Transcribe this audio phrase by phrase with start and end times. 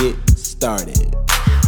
[0.00, 1.14] get started.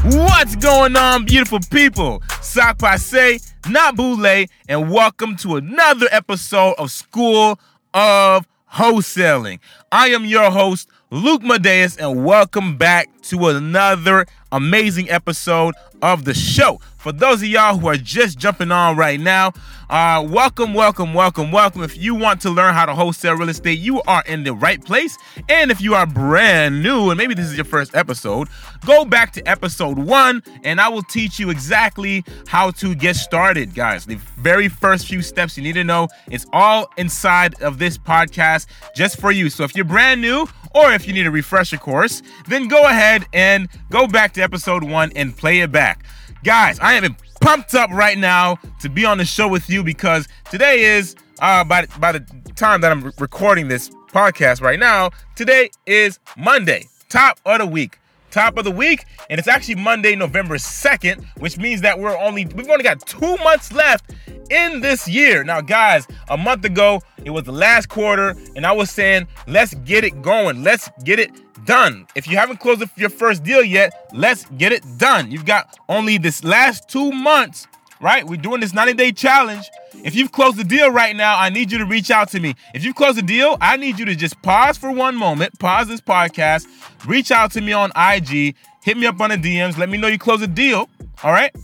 [0.04, 2.22] What's going on, beautiful people?
[2.43, 7.58] Sak Passe, not Boule, and welcome to another episode of School
[7.94, 9.61] of Wholesaling.
[9.90, 16.34] I am your host, Luc Madeus, and welcome back to another amazing episode of the
[16.34, 16.80] show.
[16.96, 19.52] For those of y'all who are just jumping on right now,
[19.89, 21.82] uh, welcome, welcome, welcome, welcome.
[21.82, 24.84] If you want to learn how to wholesale real estate, you are in the right
[24.84, 25.16] place.
[25.48, 28.48] And if you are brand new, and maybe this is your first episode,
[28.84, 33.75] go back to episode one and I will teach you exactly how to get started,
[33.75, 34.05] guys.
[34.05, 38.67] The very first few steps you need to know, it's all inside of this podcast
[38.95, 39.51] just for you.
[39.51, 43.27] So if you're brand new, or if you need a refresher course, then go ahead
[43.33, 46.05] and go back to episode one and play it back.
[46.44, 50.28] Guys, I am pumped up right now to be on the show with you because
[50.50, 52.20] today is uh by by the
[52.56, 57.98] time that I'm recording this podcast right now, today is Monday, top of the week.
[58.31, 62.45] Top of the week, and it's actually Monday, November 2nd, which means that we're only
[62.47, 64.12] we've only got two months left
[64.51, 65.45] in this year.
[65.45, 69.75] Now, guys, a month ago, it was the last quarter, and I was saying, let's
[69.75, 70.62] get it going.
[70.62, 71.31] Let's get it
[71.65, 72.07] done.
[72.15, 75.31] If you haven't closed your first deal yet, let's get it done.
[75.31, 77.67] You've got only this last two months,
[78.01, 78.25] right?
[78.27, 79.69] We're doing this 90 day challenge.
[80.05, 82.55] If you've closed the deal right now, I need you to reach out to me.
[82.75, 85.89] If you've closed the deal, I need you to just pause for one moment, pause
[85.89, 86.67] this podcast,
[87.07, 90.07] reach out to me on IG, hit me up on the DMs, let me know
[90.07, 90.89] you closed the deal,
[91.23, 91.55] all right?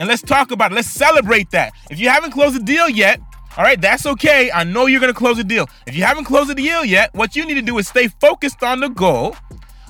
[0.00, 0.74] And let's talk about it.
[0.74, 1.72] Let's celebrate that.
[1.90, 3.20] If you haven't closed the deal yet,
[3.56, 4.50] all right, that's okay.
[4.50, 5.68] I know you're going to close a deal.
[5.86, 8.64] If you haven't closed the deal yet, what you need to do is stay focused
[8.64, 9.36] on the goal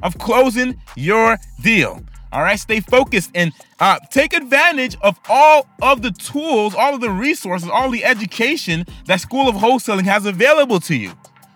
[0.03, 2.03] of closing your deal.
[2.35, 7.01] All right, stay focused and uh, take advantage of all of the tools, all of
[7.01, 11.13] the resources, all the education that School of Wholesaling has available to you.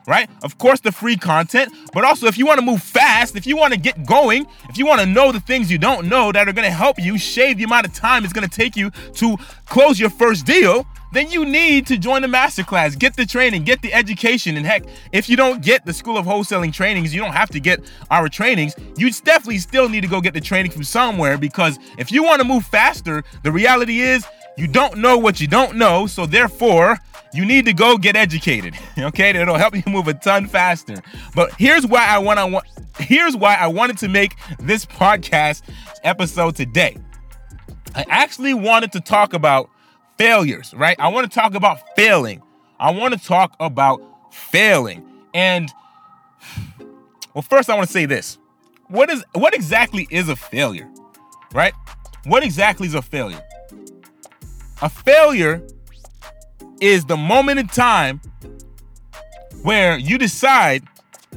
[0.07, 0.31] Right?
[0.45, 3.57] Of course, the free content, but also if you want to move fast, if you
[3.57, 6.49] want to get going, if you want to know the things you don't know that
[6.49, 8.91] are going to help you shave the amount of time it's going to take you
[9.15, 13.65] to close your first deal, then you need to join the masterclass, get the training,
[13.65, 14.57] get the education.
[14.57, 17.61] And heck, if you don't get the School of Wholesaling trainings, you don't have to
[17.61, 17.81] get
[18.11, 18.75] our trainings.
[18.97, 22.43] You definitely still need to go get the training from somewhere because if you want
[22.43, 24.27] to move faster, the reality is
[24.57, 26.07] you don't know what you don't know.
[26.07, 26.99] So therefore,
[27.33, 28.75] you need to go get educated.
[28.99, 30.97] Okay, it'll help you move a ton faster.
[31.35, 35.63] But here's why I want to here's why I wanted to make this podcast
[36.03, 36.97] episode today.
[37.95, 39.71] I actually wanted to talk about
[40.19, 40.97] failures, right?
[40.99, 42.43] I want to talk about failing.
[42.79, 44.03] I want to talk about
[44.33, 45.05] failing.
[45.33, 45.71] And
[47.33, 48.39] well, first I want to say this.
[48.89, 50.89] What is what exactly is a failure?
[51.55, 51.73] Right?
[52.25, 53.43] What exactly is a failure?
[54.83, 55.63] A failure
[56.81, 58.21] is the moment in time
[59.63, 60.85] where you decide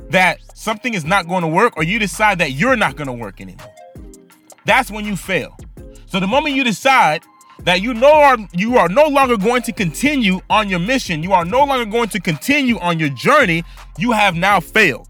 [0.09, 3.13] that something is not going to work or you decide that you're not going to
[3.13, 3.73] work anymore.
[4.65, 5.57] That's when you fail.
[6.05, 7.23] So the moment you decide
[7.63, 11.33] that you know are you are no longer going to continue on your mission, you
[11.33, 13.63] are no longer going to continue on your journey,
[13.97, 15.07] you have now failed.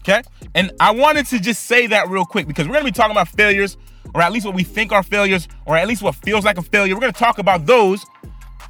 [0.00, 0.22] Okay?
[0.54, 3.12] And I wanted to just say that real quick because we're going to be talking
[3.12, 3.76] about failures
[4.14, 6.62] or at least what we think are failures or at least what feels like a
[6.62, 6.94] failure.
[6.94, 8.04] We're going to talk about those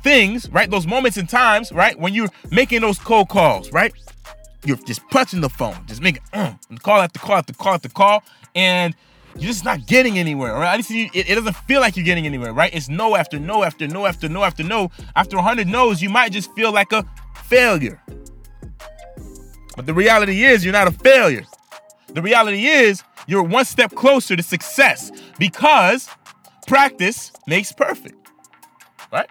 [0.03, 0.71] things, right?
[0.71, 1.99] Those moments and times, right?
[1.99, 3.93] When you're making those cold calls, right?
[4.65, 8.23] You're just punching the phone, just making uh, call after call after call after call,
[8.55, 8.95] and
[9.37, 10.73] you're just not getting anywhere, right?
[10.73, 12.73] At least you, it, it, doesn't feel like you're getting anywhere, right?
[12.75, 14.91] It's no after no after no after no after no.
[15.17, 17.05] After 100 no's, you might just feel like a
[17.45, 18.03] failure.
[19.77, 21.45] But the reality is, you're not a failure.
[22.09, 26.09] The reality is, you're one step closer to success because
[26.67, 28.17] practice makes perfect,
[29.13, 29.29] right?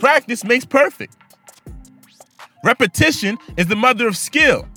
[0.00, 1.16] Practice makes perfect.
[2.64, 4.68] Repetition is the mother of skill.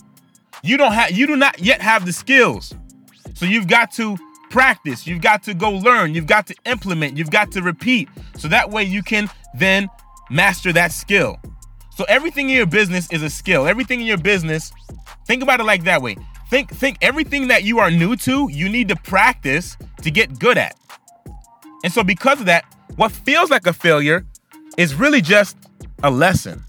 [0.62, 2.74] You don't have you do not yet have the skills.
[3.38, 4.18] So you've got to
[4.50, 8.10] practice, you've got to go learn, you've got to implement, you've got to repeat.
[8.36, 9.90] So that way you can then
[10.32, 11.38] master that skill.
[11.96, 13.68] So everything in your business is a skill.
[13.68, 14.72] Everything in your business,
[15.28, 16.16] think about it like that way.
[16.50, 20.58] Think think everything that you are new to, you need to practice to get good
[20.58, 20.76] at.
[21.84, 24.26] And so because of that, what feels like a failure
[24.80, 25.58] is really just
[26.02, 26.64] a lesson.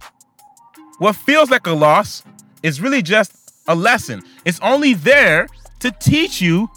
[0.99, 2.23] What feels like a loss
[2.63, 3.33] is really just
[3.69, 4.23] a lesson.
[4.45, 5.47] It's only there
[5.81, 6.69] to teach you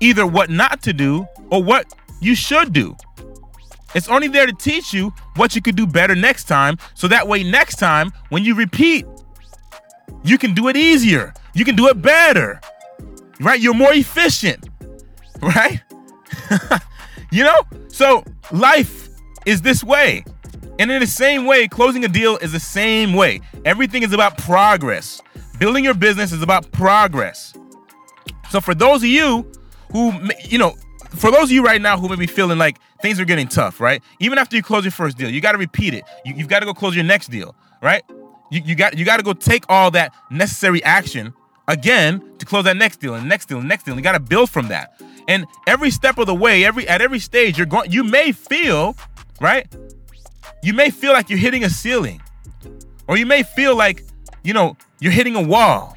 [0.00, 2.96] either what not to do or what you should do.
[3.94, 6.78] It's only there to teach you what you could do better next time.
[6.94, 9.06] So that way, next time, when you repeat,
[10.24, 11.34] you can do it easier.
[11.54, 12.60] You can do it better.
[13.40, 13.60] Right?
[13.60, 14.68] You're more efficient.
[15.42, 15.80] Right?
[17.32, 17.62] you know?
[17.88, 18.22] So
[18.52, 19.08] life
[19.44, 20.24] is this way.
[20.78, 23.40] And in the same way, closing a deal is the same way.
[23.64, 25.20] Everything is about progress.
[25.58, 27.54] Building your business is about progress.
[28.52, 29.50] So for those of you
[29.92, 30.12] who,
[30.44, 30.74] you know,
[31.08, 33.80] for those of you right now who may be feeling like things are getting tough,
[33.80, 34.02] right?
[34.20, 36.04] Even after you close your first deal, you got to repeat it.
[36.26, 38.02] You, have got to go close your next deal, right?
[38.50, 41.32] You, you got you got to go take all that necessary action
[41.66, 43.96] again to close that next deal and next deal and next deal.
[43.96, 45.00] You got to build from that.
[45.28, 47.90] And every step of the way, every at every stage, you're going.
[47.90, 48.94] You may feel
[49.40, 49.66] right.
[50.62, 52.20] You may feel like you're hitting a ceiling,
[53.08, 54.04] or you may feel like
[54.44, 55.96] you know you're hitting a wall.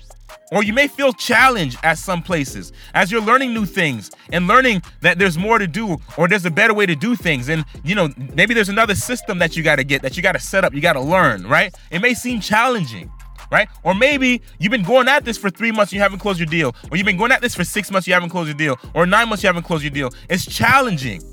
[0.51, 4.83] Or you may feel challenged at some places as you're learning new things and learning
[5.01, 7.49] that there's more to do or there's a better way to do things.
[7.49, 10.33] And, you know, maybe there's another system that you got to get, that you got
[10.33, 11.75] to set up, you got to learn, right?
[11.89, 13.11] It may seem challenging,
[13.51, 13.67] right?
[13.83, 16.75] Or maybe you've been going at this for three months, you haven't closed your deal.
[16.91, 18.77] Or you've been going at this for six months, you haven't closed your deal.
[18.93, 20.11] Or nine months, you haven't closed your deal.
[20.29, 21.23] It's challenging,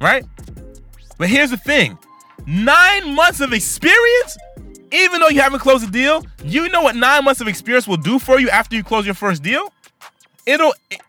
[0.00, 0.24] right?
[1.18, 1.98] But here's the thing
[2.46, 4.38] nine months of experience
[4.92, 7.96] even though you haven't closed a deal, you know what nine months of experience will
[7.96, 9.72] do for you after you close your first deal?
[10.46, 11.00] It'll it,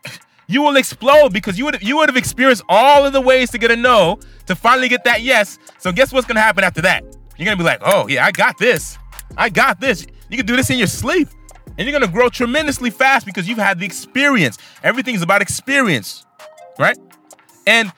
[0.46, 3.58] you will explode because you would you would have experienced all of the ways to
[3.58, 5.58] get a no to finally get that yes.
[5.78, 7.04] So guess what's gonna happen after that?
[7.38, 8.98] You're gonna be like, oh yeah, I got this.
[9.36, 10.06] I got this.
[10.28, 11.28] You can do this in your sleep.
[11.78, 14.58] And you're gonna grow tremendously fast because you've had the experience.
[14.82, 16.26] Everything is about experience,
[16.78, 16.98] right?
[17.66, 17.92] And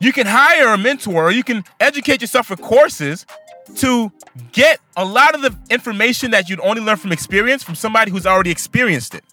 [0.00, 3.26] you can hire a mentor or you can educate yourself for courses
[3.76, 4.10] to
[4.52, 8.26] get a lot of the information that you'd only learn from experience from somebody who's
[8.26, 9.24] already experienced it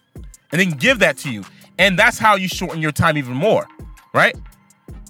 [0.52, 1.44] and then give that to you.
[1.78, 3.66] And that's how you shorten your time even more,
[4.14, 4.34] right?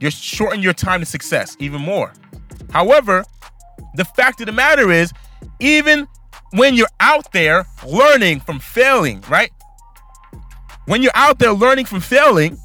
[0.00, 2.12] You're shortening your time to success even more.
[2.70, 3.25] However,
[3.94, 5.12] the fact of the matter is,
[5.61, 6.06] even
[6.52, 9.50] when you're out there learning from failing, right?
[10.87, 12.58] When you're out there learning from failing,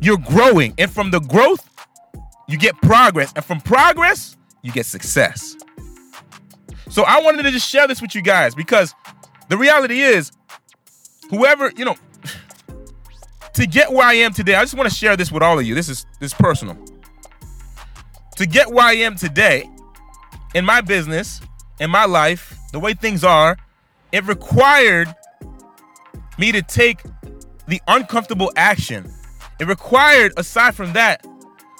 [0.00, 0.74] you're growing.
[0.78, 1.68] And from the growth,
[2.48, 3.32] you get progress.
[3.34, 5.56] And from progress, you get success.
[6.88, 8.94] So I wanted to just share this with you guys because
[9.48, 10.32] the reality is,
[11.30, 11.96] whoever, you know,
[13.54, 15.66] to get where I am today, I just want to share this with all of
[15.66, 15.74] you.
[15.74, 16.76] This is this is personal.
[18.36, 19.68] To get where I am today
[20.54, 21.40] in my business,
[21.80, 23.56] in my life, the way things are,
[24.12, 25.14] it required
[26.38, 27.02] me to take
[27.66, 29.12] the uncomfortable action.
[29.60, 31.26] It required, aside from that,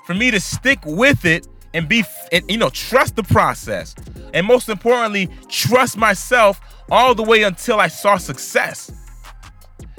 [0.04, 3.94] for me to stick with it and be, and, you know, trust the process
[4.34, 6.60] and most importantly, trust myself
[6.90, 8.90] all the way until I saw success.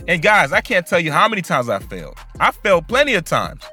[0.08, 2.18] And guys, I can't tell you how many times I failed.
[2.40, 3.64] I failed plenty of times.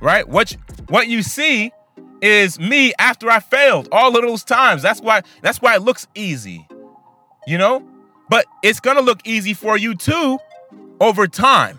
[0.00, 0.28] Right?
[0.28, 1.72] What you, what you see
[2.20, 4.82] is me after I failed all of those times.
[4.82, 6.66] That's why that's why it looks easy.
[7.46, 7.86] You know?
[8.28, 10.38] But it's going to look easy for you too
[11.00, 11.78] over time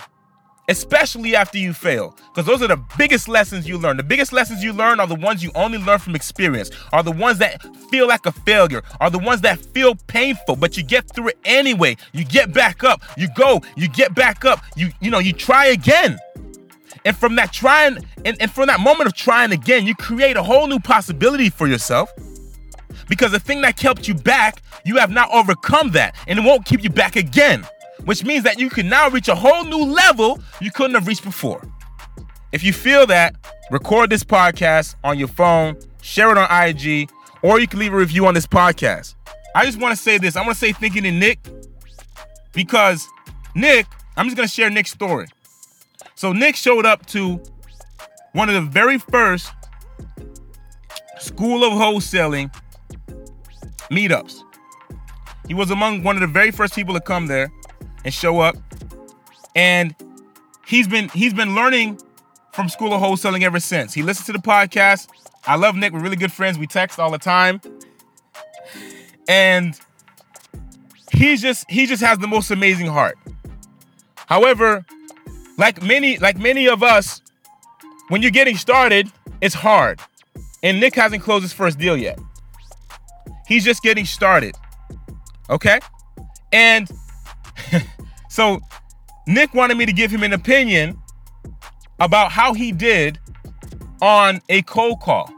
[0.67, 2.15] especially after you fail.
[2.29, 3.97] Because those are the biggest lessons you learn.
[3.97, 7.11] The biggest lessons you learn are the ones you only learn from experience, are the
[7.11, 11.09] ones that feel like a failure, are the ones that feel painful, but you get
[11.13, 11.95] through it anyway.
[12.11, 15.67] You get back up, you go, you get back up, you you know, you try
[15.67, 16.17] again.
[17.05, 20.43] And from that trying, and, and from that moment of trying again, you create a
[20.43, 22.11] whole new possibility for yourself.
[23.07, 26.65] Because the thing that kept you back, you have now overcome that, and it won't
[26.65, 27.65] keep you back again
[28.07, 31.25] which means that you can now reach a whole new level you couldn't have reached
[31.25, 31.61] before.
[32.53, 33.35] If you feel that,
[33.69, 37.09] record this podcast on your phone, share it on IG,
[37.41, 39.15] or you can leave a review on this podcast.
[39.53, 40.37] I just want to say this.
[40.37, 41.37] I want to say thank you to Nick
[42.53, 43.05] because
[43.55, 43.85] Nick,
[44.15, 45.27] I'm just going to share Nick's story.
[46.15, 47.41] So Nick showed up to
[48.31, 49.51] one of the very first
[51.19, 52.55] School of Wholesaling
[53.91, 54.43] meetups.
[55.45, 57.51] He was among one of the very first people to come there
[58.03, 58.55] and show up.
[59.55, 59.95] And
[60.67, 61.99] he's been he's been learning
[62.53, 63.93] from School of Wholesaling ever since.
[63.93, 65.07] He listens to the podcast.
[65.45, 65.93] I love Nick.
[65.93, 66.57] We're really good friends.
[66.57, 67.61] We text all the time.
[69.27, 69.79] And
[71.11, 73.17] he's just he just has the most amazing heart.
[74.15, 74.85] However,
[75.57, 77.21] like many like many of us,
[78.09, 79.11] when you're getting started,
[79.41, 79.99] it's hard.
[80.63, 82.19] And Nick hasn't closed his first deal yet.
[83.47, 84.55] He's just getting started.
[85.49, 85.79] Okay?
[86.51, 86.89] And
[88.29, 88.59] so
[89.27, 90.99] Nick wanted me to give him an opinion
[91.99, 93.19] about how he did
[94.01, 95.31] on a cold call.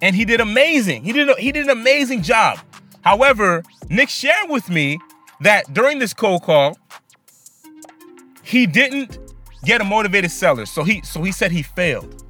[0.00, 1.04] And he did amazing.
[1.04, 2.58] He did a, he did an amazing job.
[3.02, 4.98] However, Nick shared with me
[5.40, 6.76] that during this cold call,
[8.42, 9.18] he didn't
[9.64, 10.66] get a motivated seller.
[10.66, 12.24] So he so he said he failed.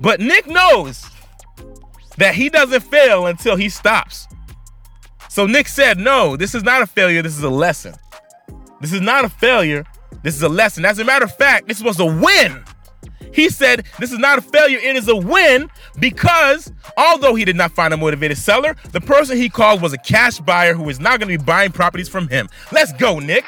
[0.00, 1.04] But Nick knows
[2.18, 4.28] that he doesn't fail until he stops.
[5.38, 7.94] So Nick said, "No, this is not a failure, this is a lesson.
[8.80, 9.84] This is not a failure,
[10.24, 10.84] this is a lesson.
[10.84, 12.64] As a matter of fact, this was a win."
[13.32, 17.54] He said, This is not a failure, it is a win because although he did
[17.54, 20.98] not find a motivated seller, the person he called was a cash buyer who is
[20.98, 22.48] now going to be buying properties from him.
[22.72, 23.44] Let's go, Nick.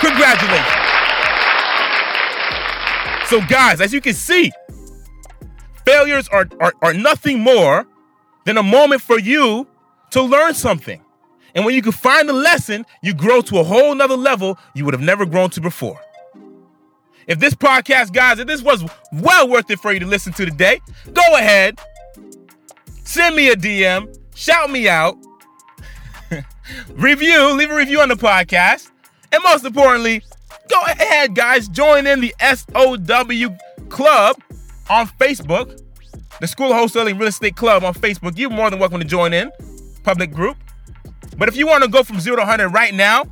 [0.00, 0.66] Congratulations.
[3.28, 4.50] So, guys, as you can see,
[5.86, 7.86] failures are, are, are nothing more
[8.44, 9.68] than a moment for you
[10.10, 11.00] to learn something.
[11.54, 14.84] And when you can find a lesson, you grow to a whole nother level you
[14.84, 16.00] would have never grown to before.
[17.26, 20.44] If this podcast, guys, if this was well worth it for you to listen to
[20.44, 20.80] today,
[21.12, 21.80] go ahead,
[23.04, 25.16] send me a DM, shout me out,
[26.90, 28.90] review, leave a review on the podcast,
[29.30, 30.22] and most importantly,
[30.68, 33.56] go ahead, guys, join in the SOW
[33.88, 34.36] Club
[34.90, 35.80] on Facebook,
[36.40, 38.36] the School of Wholesaling Real Estate Club on Facebook.
[38.36, 39.52] You're more than welcome to join in,
[40.02, 40.56] public group.
[41.42, 43.24] But if you want to go from zero to 100 right now,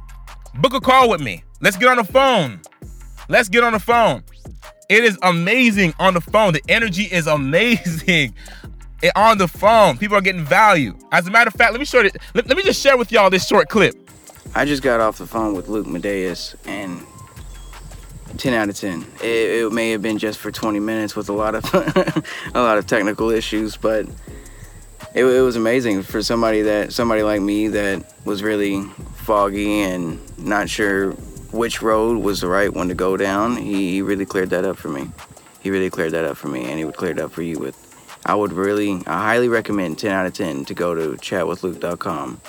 [0.56, 1.44] book a call with me.
[1.60, 2.60] Let's get on the phone.
[3.28, 4.24] Let's get on the phone.
[4.88, 6.52] It is amazing on the phone.
[6.52, 8.34] The energy is amazing
[9.14, 9.96] on the phone.
[9.96, 10.98] People are getting value.
[11.12, 12.16] As a matter of fact, let me show it.
[12.34, 13.94] Let, let me just share with y'all this short clip.
[14.56, 17.06] I just got off the phone with Luc Madeus and
[18.38, 19.06] 10 out of 10.
[19.22, 21.64] It, it, may have been just for 20 minutes with a lot of
[22.56, 24.04] a lot of technical issues, but
[25.14, 28.82] it, it, was amazing for somebody that somebody like me that was really
[29.16, 31.12] foggy and not sure
[31.52, 33.56] which road was the right one to go down.
[33.56, 35.10] He, he really cleared that up for me.
[35.60, 37.58] He really cleared that up for me, and he would clear it up for you
[37.58, 37.76] with.
[38.24, 42.40] I would really, I highly recommend 10 out of 10 to go to chatwithluke.com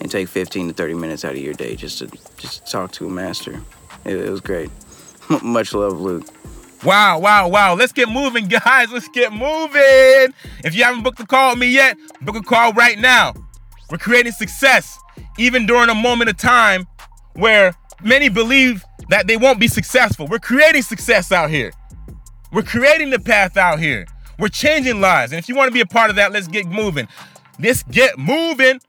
[0.00, 3.06] and take 15 to 30 minutes out of your day just to just talk to
[3.06, 3.60] a master.
[4.04, 4.70] It, it was great.
[5.42, 6.24] Much love, Luc.
[6.84, 7.74] Wow, wow, wow.
[7.74, 8.92] Let's get moving, guys.
[8.92, 10.34] Let's get moving.
[10.64, 13.34] If you haven't booked a call with me yet, book a call right now.
[13.90, 14.98] We're creating success,
[15.38, 16.86] even during a moment of time
[17.34, 20.26] where many believe that they won't be successful.
[20.26, 21.72] We're creating success out here.
[22.52, 24.06] We're creating the path out here.
[24.38, 25.32] We're changing lives.
[25.32, 27.08] And if you want to be a part of that, let's get moving.
[27.58, 28.80] Let's get moving.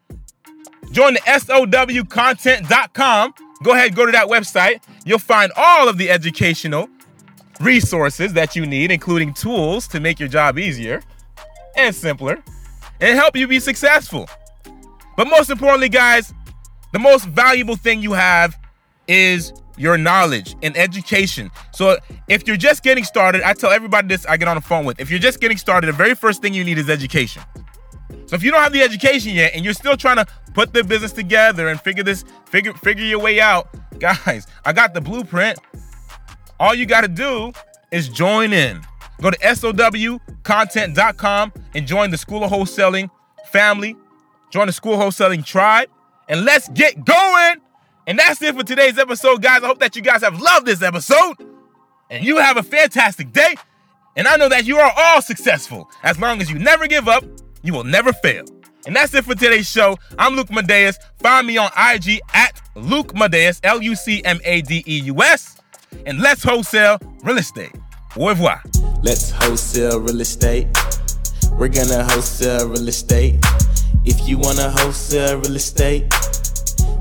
[0.91, 3.34] Join the SOWcontent.com.
[3.63, 4.84] Go ahead, go to that website.
[5.05, 6.89] You'll find all of the educational
[7.60, 11.01] resources that you need, including tools to make your job easier
[11.75, 12.42] and simpler
[13.01, 14.30] and help you be successful.
[15.16, 16.34] But most importantly, guys,
[16.94, 18.58] the most valuable thing you have
[19.08, 21.50] is your knowledge and education.
[21.74, 21.98] So
[22.28, 25.00] if you're just getting started, I tell everybody this I get on the phone with.
[25.00, 27.44] If you're just getting started, the very first thing you need is education.
[28.25, 30.84] So if you don't have the education yet and you're still trying to put the
[30.84, 35.58] business together and figure this figure figure your way out, guys, I got the blueprint.
[36.60, 37.51] All you got to do
[37.92, 38.82] is join in.
[39.22, 43.10] Go to SOWcontent.com and join the School of Wholesaling
[43.48, 43.96] family.
[44.50, 45.89] Join the School of Wholesaling tribe
[46.28, 47.58] and let's get going.
[48.08, 49.63] And that's it for today's episode, guys.
[49.63, 51.36] I hope that you guys have loved this episode
[52.10, 53.56] and you have a fantastic day.
[54.16, 55.89] And I know that you are all successful.
[56.04, 57.24] As long as you never give up,
[57.62, 58.46] you will never fail.
[58.86, 59.98] And that's it for today's show.
[60.18, 60.98] I'm Luc Madeus.
[61.20, 65.22] Find me on IG at Luc Madeus, L U C M A D E U
[65.22, 65.59] S.
[66.05, 67.72] And let's wholesale real estate.
[68.17, 68.62] Au revoir.
[69.03, 70.67] Let's wholesale real estate.
[71.53, 73.39] We're gonna wholesale real estate.
[74.05, 76.10] If you wanna wholesale real estate,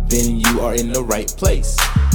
[0.08, 1.76] then you are in the right place.